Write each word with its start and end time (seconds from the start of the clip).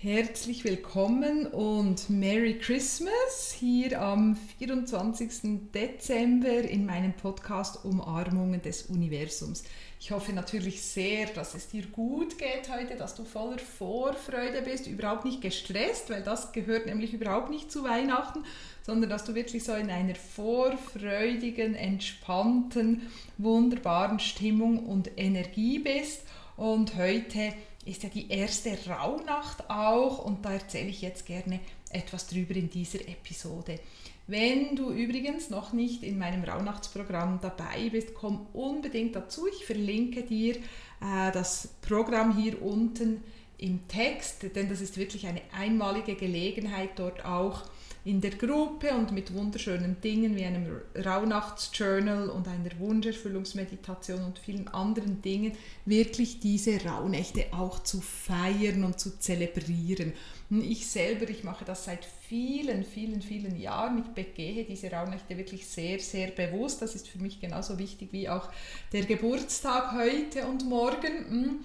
Herzlich 0.00 0.62
willkommen 0.62 1.48
und 1.48 2.08
Merry 2.08 2.56
Christmas 2.56 3.52
hier 3.58 4.00
am 4.00 4.36
24. 4.36 5.72
Dezember 5.74 6.60
in 6.60 6.86
meinem 6.86 7.14
Podcast 7.14 7.84
Umarmungen 7.84 8.62
des 8.62 8.82
Universums. 8.82 9.64
Ich 9.98 10.12
hoffe 10.12 10.32
natürlich 10.32 10.82
sehr, 10.82 11.26
dass 11.26 11.56
es 11.56 11.66
dir 11.66 11.84
gut 11.86 12.38
geht 12.38 12.72
heute, 12.72 12.94
dass 12.94 13.16
du 13.16 13.24
voller 13.24 13.58
Vorfreude 13.58 14.62
bist, 14.62 14.86
überhaupt 14.86 15.24
nicht 15.24 15.40
gestresst, 15.40 16.10
weil 16.10 16.22
das 16.22 16.52
gehört 16.52 16.86
nämlich 16.86 17.12
überhaupt 17.12 17.50
nicht 17.50 17.72
zu 17.72 17.82
Weihnachten, 17.82 18.44
sondern 18.82 19.10
dass 19.10 19.24
du 19.24 19.34
wirklich 19.34 19.64
so 19.64 19.72
in 19.72 19.90
einer 19.90 20.14
vorfreudigen, 20.14 21.74
entspannten, 21.74 23.02
wunderbaren 23.36 24.20
Stimmung 24.20 24.78
und 24.86 25.10
Energie 25.16 25.80
bist. 25.80 26.22
Und 26.56 26.96
heute 26.96 27.52
ist 27.88 28.02
ja 28.02 28.08
die 28.08 28.30
erste 28.30 28.76
Rauhnacht 28.88 29.68
auch 29.70 30.24
und 30.24 30.44
da 30.44 30.52
erzähle 30.52 30.88
ich 30.88 31.02
jetzt 31.02 31.26
gerne 31.26 31.60
etwas 31.90 32.26
drüber 32.26 32.54
in 32.54 32.70
dieser 32.70 33.00
Episode. 33.00 33.80
Wenn 34.26 34.76
du 34.76 34.90
übrigens 34.90 35.48
noch 35.48 35.72
nicht 35.72 36.02
in 36.02 36.18
meinem 36.18 36.44
Rauhnachtsprogramm 36.44 37.40
dabei 37.40 37.88
bist, 37.90 38.12
komm 38.14 38.46
unbedingt 38.52 39.16
dazu. 39.16 39.46
Ich 39.48 39.64
verlinke 39.64 40.22
dir 40.22 40.56
äh, 40.56 41.32
das 41.32 41.70
Programm 41.80 42.36
hier 42.36 42.60
unten 42.60 43.22
im 43.58 43.86
Text, 43.88 44.44
denn 44.54 44.68
das 44.68 44.80
ist 44.80 44.96
wirklich 44.96 45.26
eine 45.26 45.42
einmalige 45.52 46.14
Gelegenheit, 46.14 46.90
dort 46.96 47.24
auch 47.24 47.64
in 48.04 48.20
der 48.20 48.30
Gruppe 48.30 48.94
und 48.94 49.12
mit 49.12 49.34
wunderschönen 49.34 50.00
Dingen 50.00 50.34
wie 50.36 50.44
einem 50.44 50.80
Rauhnachtsjournal 50.94 52.30
und 52.30 52.48
einer 52.48 52.70
Wunscherfüllungsmeditation 52.78 54.24
und 54.24 54.38
vielen 54.38 54.68
anderen 54.68 55.20
Dingen 55.20 55.52
wirklich 55.84 56.40
diese 56.40 56.82
Rauhnächte 56.84 57.46
auch 57.50 57.82
zu 57.82 58.00
feiern 58.00 58.84
und 58.84 58.98
zu 58.98 59.18
zelebrieren. 59.18 60.14
Ich 60.48 60.86
selber, 60.86 61.28
ich 61.28 61.44
mache 61.44 61.66
das 61.66 61.84
seit 61.84 62.06
vielen, 62.28 62.84
vielen, 62.84 63.20
vielen 63.20 63.60
Jahren. 63.60 63.98
Ich 63.98 64.08
begehe 64.14 64.64
diese 64.64 64.90
Rauhnächte 64.90 65.36
wirklich 65.36 65.66
sehr, 65.66 65.98
sehr 65.98 66.28
bewusst. 66.28 66.80
Das 66.80 66.94
ist 66.94 67.08
für 67.08 67.18
mich 67.18 67.40
genauso 67.40 67.78
wichtig 67.78 68.08
wie 68.12 68.30
auch 68.30 68.48
der 68.92 69.04
Geburtstag 69.04 69.92
heute 69.92 70.46
und 70.46 70.66
morgen. 70.66 71.64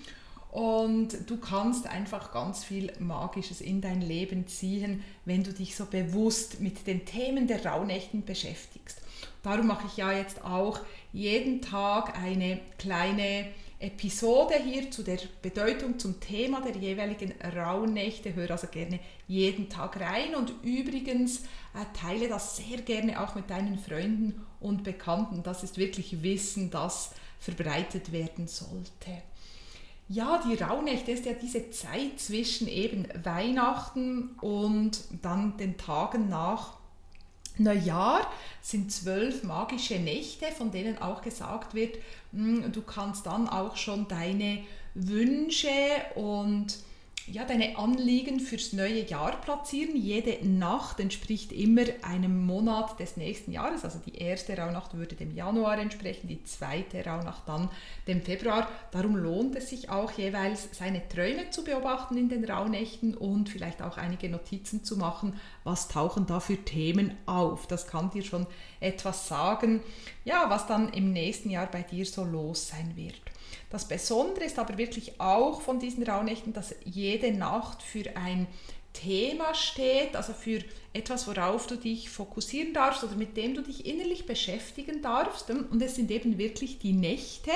Und 0.53 1.31
du 1.31 1.37
kannst 1.37 1.87
einfach 1.87 2.31
ganz 2.31 2.63
viel 2.63 2.93
Magisches 2.99 3.59
in 3.59 3.81
dein 3.81 4.01
Leben 4.01 4.45
ziehen, 4.45 5.03
wenn 5.25 5.43
du 5.43 5.51
dich 5.51 5.75
so 5.75 5.87
bewusst 5.87 6.59
mit 6.59 6.85
den 6.85 7.05
Themen 7.05 7.47
der 7.47 7.65
Rauhnächten 7.65 8.23
beschäftigst. 8.23 9.01
Darum 9.41 9.65
mache 9.65 9.87
ich 9.87 9.97
ja 9.97 10.11
jetzt 10.11 10.45
auch 10.45 10.79
jeden 11.11 11.63
Tag 11.63 12.19
eine 12.19 12.59
kleine 12.77 13.47
Episode 13.79 14.53
hier 14.63 14.91
zu 14.91 15.01
der 15.01 15.17
Bedeutung, 15.41 15.97
zum 15.97 16.19
Thema 16.19 16.61
der 16.61 16.75
jeweiligen 16.75 17.33
Rauhnächte. 17.41 18.35
Hör 18.35 18.51
also 18.51 18.67
gerne 18.67 18.99
jeden 19.27 19.69
Tag 19.69 19.99
rein 19.99 20.35
und 20.35 20.53
übrigens 20.61 21.39
äh, 21.73 21.99
teile 21.99 22.27
das 22.27 22.57
sehr 22.57 22.77
gerne 22.83 23.19
auch 23.19 23.33
mit 23.33 23.49
deinen 23.49 23.79
Freunden 23.79 24.45
und 24.59 24.83
Bekannten. 24.83 25.41
Das 25.41 25.63
ist 25.63 25.79
wirklich 25.79 26.21
Wissen, 26.21 26.69
das 26.69 27.09
verbreitet 27.39 28.11
werden 28.11 28.47
sollte. 28.47 29.23
Ja, 30.09 30.41
die 30.45 30.55
Rauhnächte 30.55 31.11
ist 31.11 31.25
ja 31.25 31.33
diese 31.33 31.71
Zeit 31.71 32.19
zwischen 32.19 32.67
eben 32.67 33.07
Weihnachten 33.23 34.31
und 34.41 35.01
dann 35.21 35.57
den 35.57 35.77
Tagen 35.77 36.29
nach 36.29 36.77
Neujahr 37.57 38.27
sind 38.61 38.91
zwölf 38.91 39.43
magische 39.43 39.99
Nächte, 39.99 40.45
von 40.47 40.71
denen 40.71 40.97
auch 40.97 41.21
gesagt 41.21 41.75
wird, 41.75 41.97
hm, 42.31 42.71
du 42.71 42.81
kannst 42.81 43.25
dann 43.27 43.47
auch 43.47 43.77
schon 43.77 44.07
deine 44.07 44.63
Wünsche 44.95 45.69
und 46.15 46.77
ja, 47.27 47.45
deine 47.45 47.77
Anliegen 47.77 48.39
fürs 48.41 48.73
neue 48.73 49.05
Jahr 49.05 49.39
platzieren. 49.39 49.95
Jede 49.95 50.45
Nacht 50.45 50.99
entspricht 50.99 51.53
immer 51.53 51.83
einem 52.01 52.45
Monat 52.45 52.99
des 52.99 53.15
nächsten 53.15 53.51
Jahres. 53.51 53.85
Also 53.85 53.99
die 53.99 54.15
erste 54.15 54.57
Rauhnacht 54.57 54.97
würde 54.97 55.15
dem 55.15 55.33
Januar 55.33 55.77
entsprechen, 55.77 56.27
die 56.27 56.43
zweite 56.43 57.05
Rauhnacht 57.05 57.47
dann 57.47 57.69
dem 58.07 58.21
Februar. 58.21 58.67
Darum 58.91 59.15
lohnt 59.15 59.55
es 59.55 59.69
sich 59.69 59.89
auch 59.89 60.11
jeweils, 60.11 60.67
seine 60.73 61.07
Träume 61.07 61.49
zu 61.49 61.63
beobachten 61.63 62.17
in 62.17 62.27
den 62.27 62.43
Rauhnächten 62.43 63.15
und 63.15 63.47
vielleicht 63.47 63.81
auch 63.81 63.97
einige 63.97 64.29
Notizen 64.29 64.83
zu 64.83 64.97
machen, 64.97 65.39
was 65.63 65.87
tauchen 65.87 66.25
da 66.25 66.41
für 66.41 66.57
Themen 66.57 67.15
auf. 67.25 67.67
Das 67.67 67.87
kann 67.87 68.09
dir 68.09 68.23
schon 68.23 68.47
etwas 68.81 69.29
sagen, 69.29 69.81
ja, 70.25 70.49
was 70.49 70.67
dann 70.67 70.89
im 70.89 71.13
nächsten 71.13 71.49
Jahr 71.49 71.67
bei 71.67 71.83
dir 71.83 72.05
so 72.05 72.25
los 72.25 72.67
sein 72.67 72.97
wird. 72.97 73.21
Das 73.73 73.87
Besondere 73.87 74.45
ist 74.45 74.59
aber 74.59 74.77
wirklich 74.77 75.19
auch 75.19 75.61
von 75.61 75.79
diesen 75.79 76.03
Rauhnächten, 76.03 76.53
dass 76.53 76.75
jede 76.83 77.12
Nacht 77.31 77.81
für 77.81 78.15
ein 78.15 78.47
Thema 78.93 79.53
steht, 79.55 80.15
also 80.15 80.33
für 80.33 80.59
etwas, 80.93 81.27
worauf 81.27 81.67
du 81.67 81.75
dich 81.75 82.09
fokussieren 82.09 82.73
darfst 82.73 83.03
oder 83.03 83.15
mit 83.15 83.35
dem 83.35 83.55
du 83.55 83.61
dich 83.61 83.85
innerlich 83.85 84.25
beschäftigen 84.25 85.01
darfst. 85.01 85.49
Und 85.49 85.81
es 85.81 85.95
sind 85.95 86.11
eben 86.11 86.37
wirklich 86.37 86.79
die 86.79 86.93
Nächte. 86.93 87.51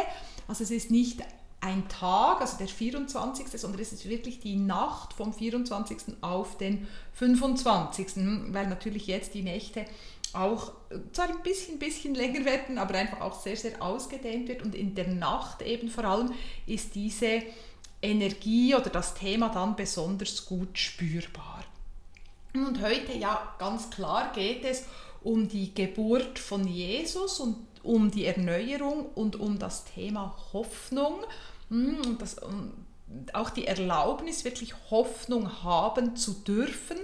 Also 0.48 0.64
es 0.64 0.72
ist 0.72 0.92
nicht 0.92 1.22
ein 1.60 1.88
Tag, 1.90 2.42
also 2.42 2.58
der 2.58 2.68
24., 2.68 3.48
sondern 3.48 3.82
es 3.82 3.92
ist 3.92 4.08
wirklich 4.08 4.40
die 4.40 4.56
Nacht 4.56 5.14
vom 5.14 5.34
24. 5.34 5.98
auf 6.22 6.58
den 6.58 6.88
25., 7.14 8.08
weil 8.50 8.68
natürlich 8.68 9.08
jetzt 9.08 9.34
die 9.34 9.44
Nächte 9.44 9.86
auch 10.34 10.74
zwar 11.14 11.30
ein 11.30 11.42
bisschen, 11.42 11.80
bisschen 11.80 12.14
länger 12.14 12.46
werden, 12.46 12.78
aber 12.78 12.96
einfach 12.96 13.22
auch 13.22 13.40
sehr, 13.42 13.56
sehr 13.56 13.82
ausgedehnt 13.82 14.48
wird. 14.48 14.62
Und 14.62 14.76
in 14.76 14.94
der 14.94 15.08
Nacht 15.08 15.62
eben 15.62 15.90
vor 15.90 16.06
allem 16.06 16.34
ist 16.66 16.96
diese 16.96 17.42
Energie 18.08 18.76
oder 18.76 18.90
das 18.90 19.14
Thema 19.14 19.50
dann 19.50 19.76
besonders 19.76 20.46
gut 20.46 20.78
spürbar. 20.78 21.64
Und 22.54 22.82
heute, 22.82 23.16
ja, 23.18 23.54
ganz 23.60 23.90
klar 23.90 24.32
geht 24.34 24.64
es 24.64 24.86
um 25.22 25.48
die 25.48 25.74
Geburt 25.74 26.40
von 26.40 26.68
Jesus 26.68 27.40
und 27.40 27.58
um 27.84 28.12
die 28.12 28.26
Erneuerung 28.26 29.08
und 29.16 29.36
um 29.36 29.60
das 29.60 29.86
Thema 29.86 30.36
Hoffnung. 30.54 31.20
Hm, 31.70 31.98
und 32.06 32.22
das, 32.22 32.38
auch 33.34 33.50
die 33.50 33.68
Erlaubnis, 33.68 34.44
wirklich 34.44 34.74
Hoffnung 34.90 35.64
haben 35.64 36.16
zu 36.16 36.34
dürfen. 36.34 36.98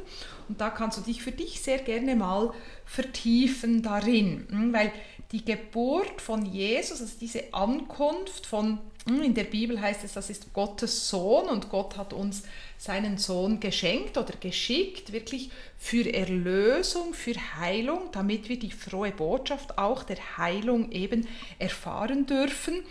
Und 0.50 0.62
da 0.62 0.70
kannst 0.70 0.98
du 0.98 1.02
dich 1.02 1.24
für 1.24 1.32
dich 1.32 1.62
sehr 1.62 1.80
gerne 1.80 2.16
mal 2.16 2.54
vertiefen 2.86 3.82
darin, 3.82 4.48
hm, 4.50 4.74
weil 4.74 4.92
die 5.34 5.44
Geburt 5.44 6.22
von 6.22 6.46
Jesus, 6.46 7.02
also 7.02 7.14
diese 7.20 7.52
Ankunft 7.56 8.46
von, 8.46 8.78
hm, 9.08 9.24
in 9.24 9.34
der 9.34 9.46
Bibel 9.46 9.82
heißt 9.82 10.04
es, 10.04 10.14
das 10.14 10.30
ist 10.30 10.54
Gottes 10.54 11.10
Sohn 11.10 11.50
und 11.50 11.70
Gott 11.70 11.98
hat 11.98 12.14
uns 12.14 12.44
seinen 12.78 13.18
Sohn 13.18 13.60
geschenkt 13.60 14.16
oder 14.16 14.34
geschickt, 14.40 15.12
wirklich 15.12 15.50
für 15.78 16.14
Erlösung, 16.14 17.16
für 17.16 17.34
Heilung, 17.58 18.12
damit 18.12 18.48
wir 18.48 18.60
die 18.60 18.72
frohe 18.72 19.12
Botschaft 19.12 19.80
auch 19.80 20.04
der 20.04 20.38
Heilung 20.38 20.92
eben 20.92 21.28
erfahren 21.58 22.28
dürfen. 22.28 22.84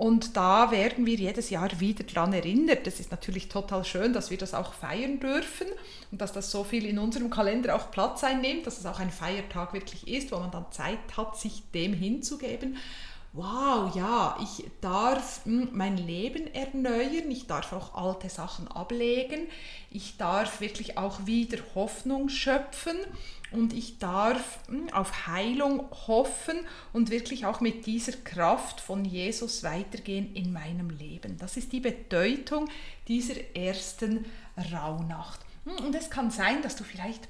Und 0.00 0.34
da 0.34 0.70
werden 0.70 1.04
wir 1.04 1.16
jedes 1.16 1.50
Jahr 1.50 1.68
wieder 1.78 2.04
daran 2.04 2.32
erinnert. 2.32 2.86
Das 2.86 3.00
ist 3.00 3.10
natürlich 3.10 3.48
total 3.48 3.84
schön, 3.84 4.14
dass 4.14 4.30
wir 4.30 4.38
das 4.38 4.54
auch 4.54 4.72
feiern 4.72 5.20
dürfen 5.20 5.66
und 6.10 6.22
dass 6.22 6.32
das 6.32 6.50
so 6.50 6.64
viel 6.64 6.86
in 6.86 6.98
unserem 6.98 7.28
Kalender 7.28 7.76
auch 7.76 7.90
Platz 7.90 8.24
einnimmt, 8.24 8.66
dass 8.66 8.78
es 8.78 8.86
auch 8.86 8.98
ein 8.98 9.10
Feiertag 9.10 9.74
wirklich 9.74 10.08
ist, 10.08 10.32
wo 10.32 10.38
man 10.38 10.50
dann 10.50 10.64
Zeit 10.70 11.18
hat, 11.18 11.38
sich 11.38 11.64
dem 11.74 11.89
hinzugeben 11.94 12.76
wow, 13.32 13.94
ja, 13.94 14.36
ich 14.42 14.64
darf 14.80 15.44
hm, 15.44 15.68
mein 15.72 15.96
Leben 15.96 16.52
erneuern, 16.52 17.30
ich 17.30 17.46
darf 17.46 17.72
auch 17.72 17.94
alte 17.94 18.28
Sachen 18.28 18.66
ablegen, 18.68 19.46
ich 19.90 20.16
darf 20.16 20.60
wirklich 20.60 20.98
auch 20.98 21.26
wieder 21.26 21.58
Hoffnung 21.74 22.28
schöpfen 22.28 22.96
und 23.52 23.72
ich 23.72 23.98
darf 23.98 24.58
hm, 24.66 24.92
auf 24.92 25.28
Heilung 25.28 25.88
hoffen 26.08 26.58
und 26.92 27.10
wirklich 27.10 27.46
auch 27.46 27.60
mit 27.60 27.86
dieser 27.86 28.12
Kraft 28.12 28.80
von 28.80 29.04
Jesus 29.04 29.62
weitergehen 29.62 30.34
in 30.34 30.52
meinem 30.52 30.90
Leben. 30.90 31.36
Das 31.38 31.56
ist 31.56 31.72
die 31.72 31.80
Bedeutung 31.80 32.68
dieser 33.06 33.54
ersten 33.54 34.24
Rauhnacht. 34.72 35.40
Hm, 35.64 35.84
und 35.84 35.94
es 35.94 36.10
kann 36.10 36.32
sein, 36.32 36.62
dass 36.62 36.74
du 36.74 36.82
vielleicht 36.82 37.28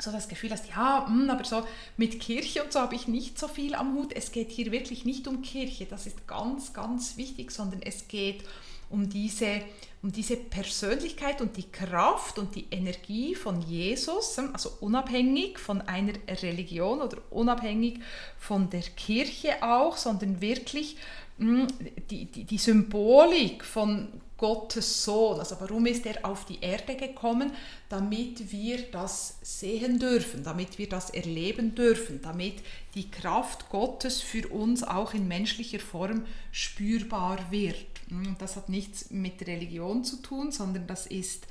so 0.00 0.12
das 0.12 0.28
Gefühl 0.28 0.50
hast, 0.50 0.68
ja, 0.68 1.06
mh, 1.08 1.22
hm, 1.22 1.30
aber 1.30 1.44
so 1.44 1.66
mit 1.96 2.20
Kirche 2.20 2.62
und 2.62 2.72
so 2.72 2.80
habe 2.80 2.94
ich 2.94 3.08
nicht 3.08 3.38
so 3.38 3.48
viel 3.48 3.74
am 3.74 3.94
Hut. 3.94 4.12
Es 4.12 4.32
geht 4.32 4.50
hier 4.50 4.72
wirklich 4.72 5.04
nicht 5.04 5.26
um 5.28 5.42
Kirche, 5.42 5.86
das 5.86 6.06
ist 6.06 6.26
ganz, 6.26 6.72
ganz 6.72 7.16
wichtig, 7.16 7.50
sondern 7.50 7.82
es 7.82 8.08
geht 8.08 8.44
um 8.90 9.08
diese, 9.08 9.62
um 10.02 10.12
diese 10.12 10.36
Persönlichkeit 10.36 11.40
und 11.40 11.56
die 11.56 11.70
Kraft 11.70 12.38
und 12.38 12.54
die 12.54 12.66
Energie 12.70 13.34
von 13.34 13.60
Jesus, 13.62 14.38
also 14.38 14.72
unabhängig 14.80 15.58
von 15.58 15.80
einer 15.82 16.12
Religion 16.28 17.00
oder 17.00 17.18
unabhängig 17.30 18.00
von 18.38 18.70
der 18.70 18.82
Kirche 18.82 19.62
auch, 19.62 19.96
sondern 19.96 20.40
wirklich 20.40 20.96
hm, 21.38 21.66
die, 22.10 22.26
die, 22.26 22.44
die 22.44 22.58
Symbolik 22.58 23.64
von 23.64 24.08
Gottes 24.38 25.04
Sohn. 25.04 25.38
Also 25.38 25.56
warum 25.60 25.86
ist 25.86 26.04
er 26.04 26.24
auf 26.24 26.44
die 26.44 26.60
Erde 26.60 26.94
gekommen? 26.94 27.52
Damit 27.88 28.52
wir 28.52 28.90
das 28.90 29.38
sehen 29.42 29.98
dürfen, 29.98 30.44
damit 30.44 30.78
wir 30.78 30.88
das 30.88 31.10
erleben 31.10 31.74
dürfen, 31.74 32.20
damit 32.22 32.56
die 32.94 33.10
Kraft 33.10 33.70
Gottes 33.70 34.20
für 34.20 34.48
uns 34.48 34.82
auch 34.82 35.14
in 35.14 35.26
menschlicher 35.26 35.80
Form 35.80 36.26
spürbar 36.52 37.50
wird. 37.50 37.86
Hm, 38.08 38.36
das 38.38 38.56
hat 38.56 38.68
nichts 38.68 39.10
mit 39.10 39.46
Religion 39.46 39.95
zu 40.04 40.16
tun, 40.22 40.52
sondern 40.52 40.86
das 40.86 41.06
ist 41.06 41.46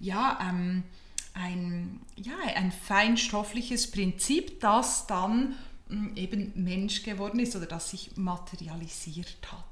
ja, 0.00 0.38
ähm, 0.42 0.84
ein, 1.34 2.00
ja, 2.16 2.34
ein 2.54 2.72
feinstoffliches 2.72 3.90
Prinzip, 3.90 4.60
das 4.60 5.06
dann 5.06 5.56
mm, 5.88 6.16
eben 6.16 6.52
Mensch 6.56 7.02
geworden 7.02 7.40
ist 7.40 7.54
oder 7.56 7.66
das 7.66 7.90
sich 7.90 8.16
materialisiert 8.16 9.38
hat. 9.50 9.64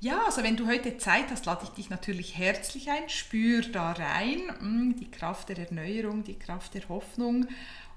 Ja, 0.00 0.24
also 0.26 0.42
wenn 0.42 0.56
du 0.56 0.66
heute 0.66 0.98
Zeit 0.98 1.30
hast, 1.30 1.46
lade 1.46 1.64
ich 1.64 1.70
dich 1.70 1.88
natürlich 1.88 2.36
herzlich 2.36 2.90
ein, 2.90 3.08
spür 3.08 3.62
da 3.62 3.92
rein, 3.92 4.40
mm, 4.60 4.96
die 4.96 5.10
Kraft 5.10 5.48
der 5.48 5.58
Erneuerung, 5.58 6.24
die 6.24 6.38
Kraft 6.38 6.74
der 6.74 6.88
Hoffnung 6.88 7.46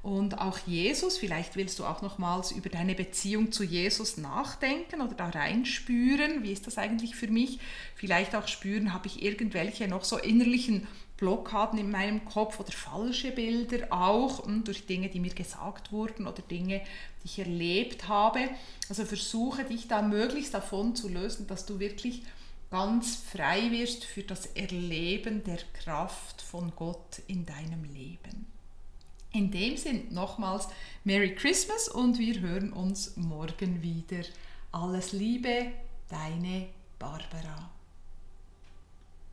und 0.02 0.40
auch 0.40 0.60
Jesus. 0.66 1.18
Vielleicht 1.18 1.56
willst 1.56 1.80
du 1.80 1.86
auch 1.86 2.02
nochmals 2.02 2.52
über 2.52 2.70
deine 2.70 2.96
Beziehung 2.96 3.52
zu 3.52 3.64
Jesus 3.64 4.18
nachdenken 4.18 5.02
oder 5.02 5.16
da 5.16 5.30
reinspüren. 5.30 6.44
Wie 6.44 6.52
ist 6.52 6.68
das 6.68 6.78
eigentlich 6.78 7.16
für 7.16 7.28
mich? 7.28 7.60
Vielleicht 7.96 8.36
auch 8.36 8.48
spüren, 8.48 8.94
habe 8.94 9.08
ich 9.08 9.24
irgendwelche 9.24 9.88
noch 9.88 10.04
so 10.04 10.18
innerlichen 10.18 10.88
Blockaden 11.18 11.80
in 11.80 11.90
meinem 11.90 12.24
Kopf 12.26 12.60
oder 12.60 12.72
falsche 12.72 13.32
Bilder 13.32 13.88
auch 13.90 14.46
hm, 14.46 14.64
durch 14.64 14.86
Dinge, 14.86 15.10
die 15.10 15.20
mir 15.20 15.34
gesagt 15.34 15.92
wurden 15.92 16.28
oder 16.28 16.44
Dinge, 16.44 16.82
die 17.24 17.26
ich 17.26 17.40
erlebt 17.40 18.08
habe. 18.08 18.50
Also 18.88 19.04
versuche 19.04 19.64
dich 19.64 19.88
da 19.88 20.02
möglichst 20.02 20.54
davon 20.54 20.96
zu 20.96 21.10
lösen, 21.10 21.48
dass 21.48 21.66
du 21.66 21.80
wirklich 21.80 22.22
ganz 22.70 23.16
frei 23.16 23.72
wirst 23.72 24.06
für 24.06 24.24
das 24.24 24.46
Erleben 24.48 25.44
der 25.44 25.60
Kraft 25.84 26.42
von 26.42 26.72
Gott 26.76 27.22
in 27.28 27.46
deinem 27.46 27.84
Leben. 27.84 28.17
In 29.38 29.52
dem 29.52 29.78
Sinn 29.78 30.12
nochmals 30.12 30.68
Merry 31.04 31.36
Christmas 31.36 31.88
und 31.88 32.18
wir 32.18 32.40
hören 32.40 32.74
uns 32.74 33.16
morgen 33.18 33.84
wieder. 33.84 34.24
Alles 34.72 35.12
Liebe, 35.12 35.74
deine 36.10 36.70
Barbara. 36.98 37.70